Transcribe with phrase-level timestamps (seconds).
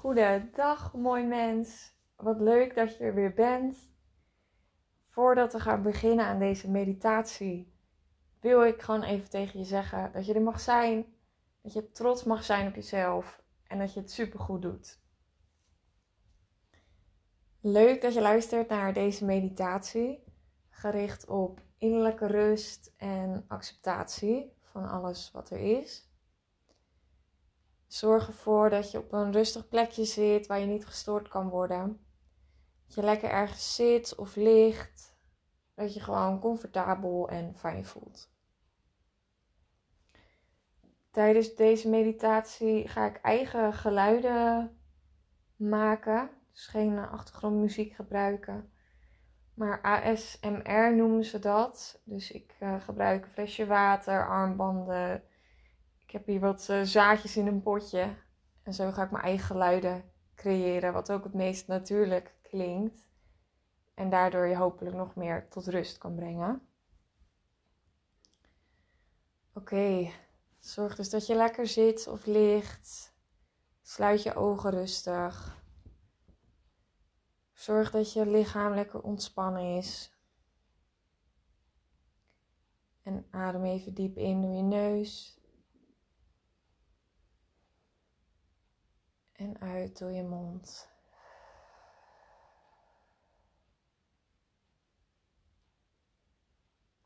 [0.00, 1.92] Goedendag, mooi mens.
[2.16, 3.76] Wat leuk dat je er weer bent.
[5.08, 7.74] Voordat we gaan beginnen aan deze meditatie,
[8.40, 11.06] wil ik gewoon even tegen je zeggen dat je er mag zijn,
[11.62, 15.00] dat je trots mag zijn op jezelf en dat je het supergoed doet.
[17.60, 20.24] Leuk dat je luistert naar deze meditatie,
[20.70, 26.09] gericht op innerlijke rust en acceptatie van alles wat er is.
[27.90, 32.00] Zorg ervoor dat je op een rustig plekje zit waar je niet gestoord kan worden.
[32.86, 35.16] Dat je lekker ergens zit of ligt.
[35.74, 38.32] Dat je gewoon comfortabel en fijn voelt.
[41.10, 44.78] Tijdens deze meditatie ga ik eigen geluiden
[45.56, 46.30] maken.
[46.52, 48.72] Dus geen achtergrondmuziek gebruiken.
[49.54, 52.00] Maar ASMR noemen ze dat.
[52.04, 55.22] Dus ik uh, gebruik een flesje water, armbanden,
[56.10, 58.16] ik heb hier wat uh, zaadjes in een potje.
[58.62, 63.08] En zo ga ik mijn eigen geluiden creëren, wat ook het meest natuurlijk klinkt.
[63.94, 66.68] En daardoor je hopelijk nog meer tot rust kan brengen.
[69.52, 70.12] Oké,
[70.58, 73.14] zorg dus dat je lekker zit of ligt.
[73.82, 75.62] Sluit je ogen rustig.
[77.52, 80.18] Zorg dat je lichaam lekker ontspannen is.
[83.02, 85.39] En adem even diep in door je neus
[89.40, 90.88] en uit door je mond.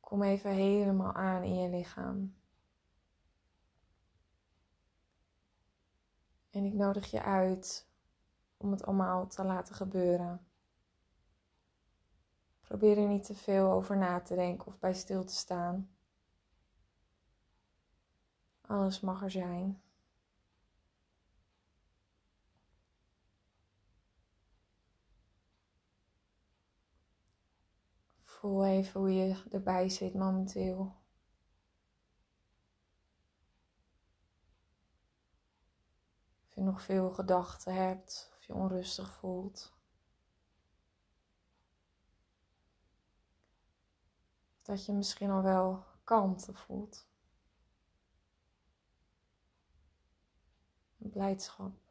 [0.00, 2.36] Kom even helemaal aan in je lichaam.
[6.50, 7.88] En ik nodig je uit
[8.56, 10.46] om het allemaal te laten gebeuren.
[12.60, 15.90] Probeer er niet te veel over na te denken of bij stil te staan.
[18.60, 19.82] Alles mag er zijn.
[28.38, 30.96] Voel even hoe je erbij zit momenteel.
[36.46, 39.72] Of je nog veel gedachten hebt, of je onrustig voelt.
[44.62, 47.06] Dat je misschien al wel kalmte voelt.
[50.96, 51.87] Blijdschap.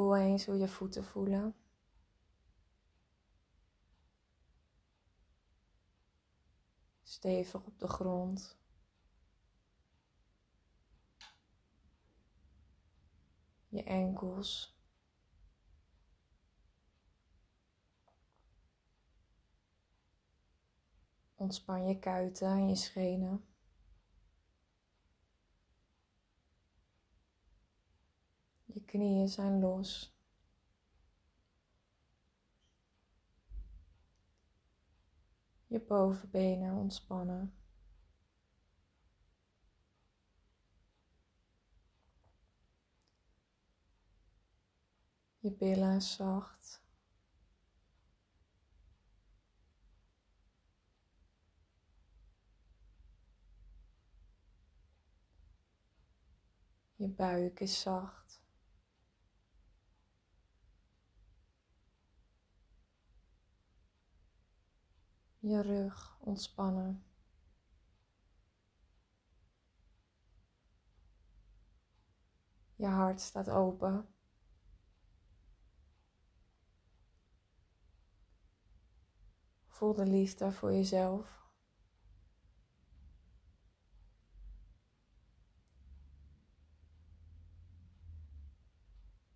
[0.00, 1.54] Voel eens hoe je voeten voelen.
[7.02, 8.58] Stevig op de grond.
[13.68, 14.78] Je enkels.
[21.34, 23.49] Ontspan je kuiten en je schenen.
[28.90, 30.18] Knieën zijn los.
[35.66, 37.54] Je bovenbenen ontspannen.
[45.38, 46.82] Je billen zacht.
[56.94, 58.19] Je buik is zacht.
[65.40, 67.04] Je rug ontspannen.
[72.76, 74.14] Je hart staat open.
[79.66, 81.40] Voel de liefde voor jezelf.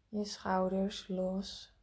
[0.08, 1.74] Je schouders los.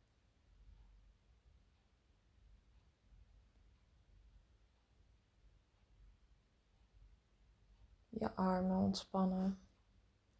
[8.10, 9.60] Je armen ontspannen,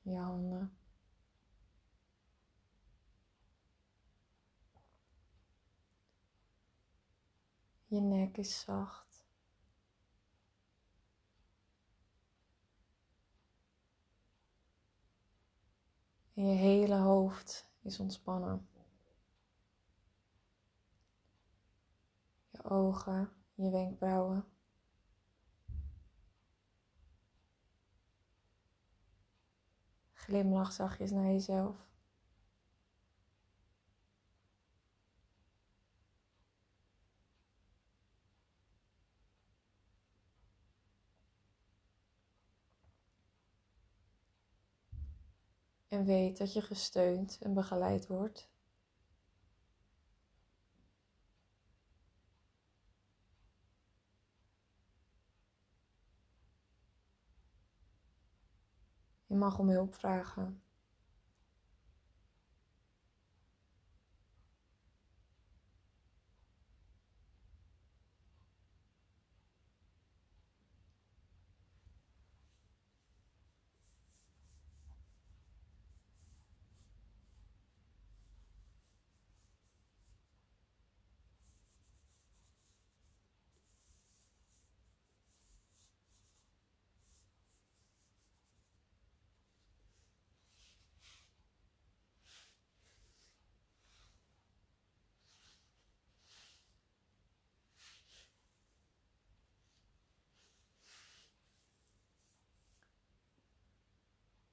[0.02, 0.78] je handen.
[7.86, 9.26] Je nek is zacht.
[16.34, 18.70] Je hele hoofd is ontspannen.
[22.50, 24.46] Je ogen, je wenkbrauwen.
[30.32, 31.90] Glimlach zachtjes naar jezelf.
[45.88, 48.51] En weet dat je gesteund en begeleid wordt
[59.42, 60.62] mag om hulp vragen.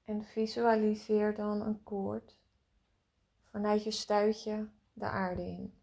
[0.09, 2.37] En visualiseer dan een koord
[3.43, 5.73] vanuit je stuitje de aarde in.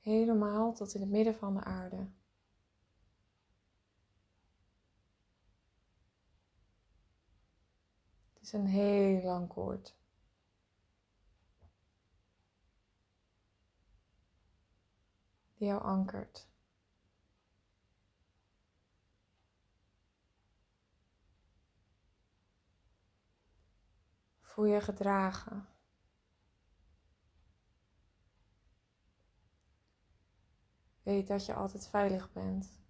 [0.00, 2.10] Helemaal tot in het midden van de aarde.
[8.32, 10.00] Het is een heel lang koord.
[15.66, 16.48] Jou ankert.
[24.40, 25.68] Voel je gedragen.
[31.02, 32.81] Weet dat je altijd veilig bent.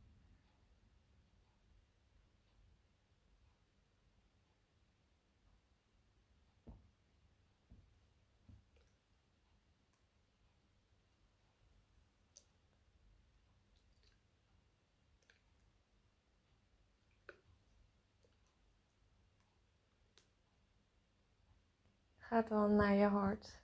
[22.33, 23.61] Ga dan naar je hart.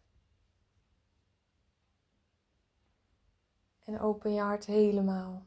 [3.79, 5.47] En open je hart helemaal.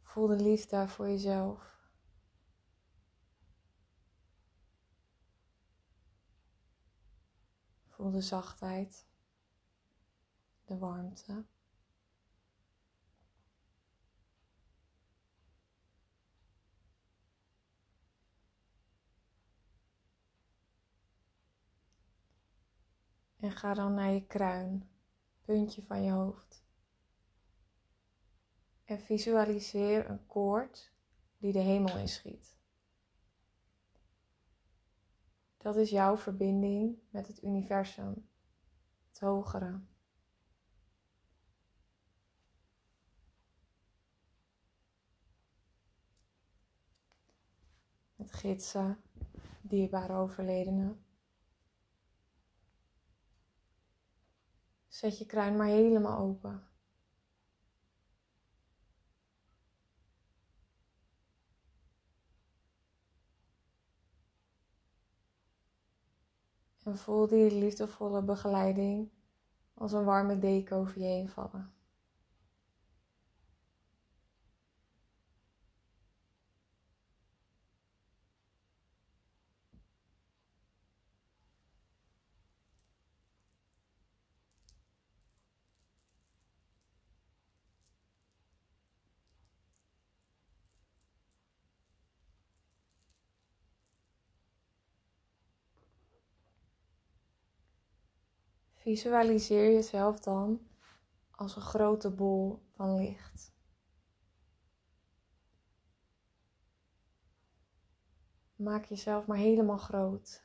[0.00, 1.76] Voel de liefde voor jezelf.
[7.86, 9.06] Voel de zachtheid,
[10.64, 11.44] de warmte.
[23.42, 24.88] En ga dan naar je kruin,
[25.44, 26.64] puntje van je hoofd.
[28.84, 30.92] En visualiseer een koord
[31.38, 32.58] die de hemel inschiet.
[35.56, 38.28] Dat is jouw verbinding met het universum,
[39.08, 39.80] het hogere.
[48.14, 49.02] Met gidsen,
[49.60, 51.11] dierbare overledenen.
[55.02, 56.62] Zet je kruin maar helemaal open.
[66.84, 69.10] En voel die liefdevolle begeleiding
[69.74, 71.81] als een warme deken over je heen vallen.
[98.82, 100.66] Visualiseer jezelf dan
[101.30, 103.54] als een grote bol van licht.
[108.56, 110.42] Maak jezelf maar helemaal groot.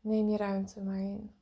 [0.00, 1.34] Neem je ruimte maar in.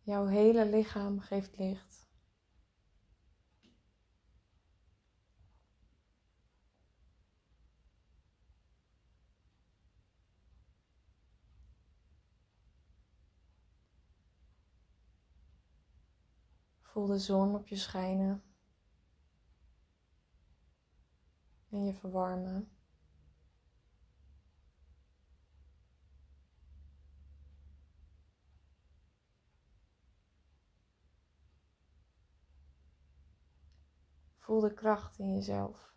[0.00, 2.05] Jouw hele lichaam geeft licht.
[16.96, 18.42] Voel de zon op je schijnen
[21.70, 22.70] en je verwarmen.
[34.38, 35.95] Voel de kracht in jezelf.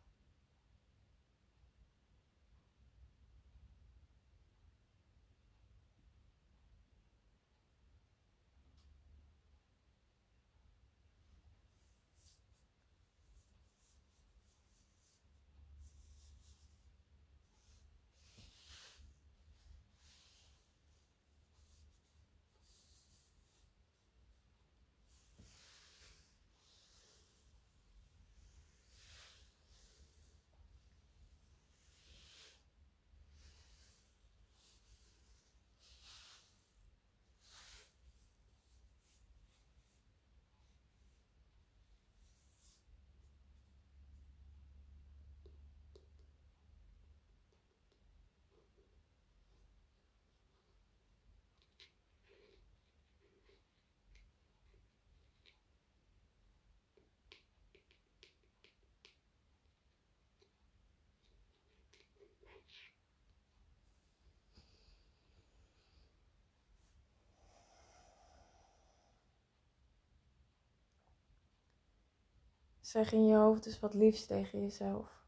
[72.90, 75.26] Zeg in je hoofd dus wat liefst tegen jezelf.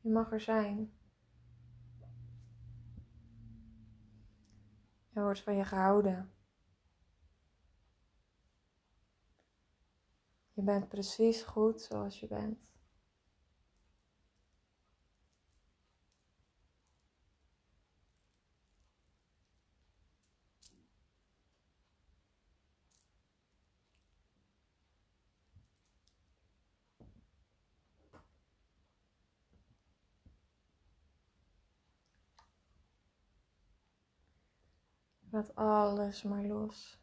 [0.00, 0.92] Je mag er zijn.
[5.12, 6.34] Er wordt van je gehouden.
[10.52, 12.79] Je bent precies goed zoals je bent.
[35.32, 37.00] Laat alles maar los.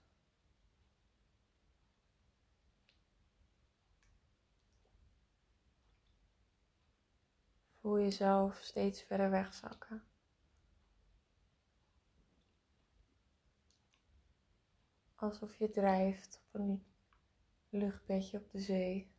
[7.80, 10.04] Voel jezelf steeds verder wegzakken.
[15.16, 16.86] Alsof je drijft op een
[17.70, 19.12] luchtbedje op de zee.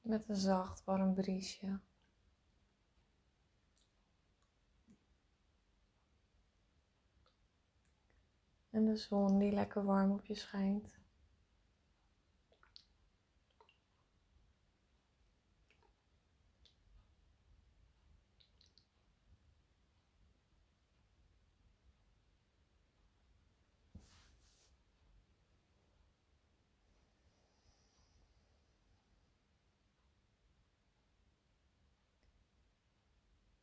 [0.00, 1.80] Met een zacht warm briesje.
[8.82, 11.00] En de zon die lekker warm op je schijnt.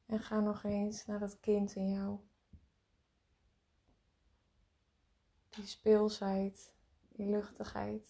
[0.06, 2.20] En ga nog eens naar dat kind in jou.
[5.60, 6.72] Die speelsheid,
[7.18, 8.08] die luchtigheid.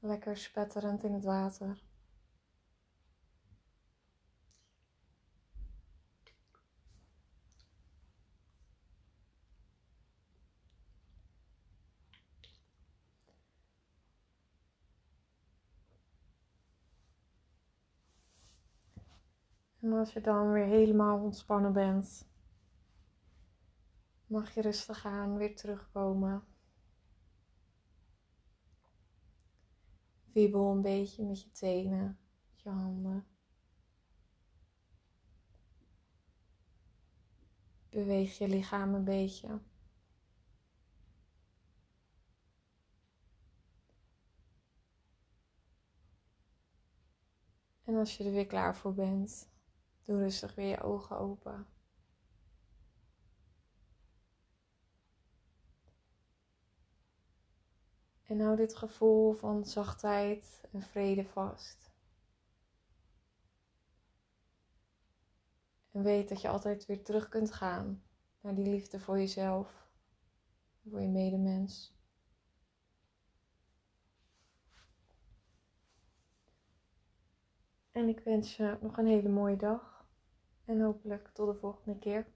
[0.00, 1.87] Lekker spetterend in het water.
[19.88, 22.28] En als je dan weer helemaal ontspannen bent,
[24.26, 26.44] mag je rustig aan weer terugkomen.
[30.32, 32.18] Wiebel een beetje met je tenen,
[32.50, 33.26] met je handen.
[37.88, 39.60] Beweeg je lichaam een beetje.
[47.84, 49.56] En als je er weer klaar voor bent,
[50.08, 51.66] Doe rustig weer je ogen open.
[58.22, 61.90] En hou dit gevoel van zachtheid en vrede vast.
[65.90, 68.02] En weet dat je altijd weer terug kunt gaan
[68.40, 69.90] naar die liefde voor jezelf,
[70.90, 71.96] voor je medemens.
[77.90, 79.97] En ik wens je nog een hele mooie dag.
[80.68, 82.26] En hopelijk tot de volgende keer.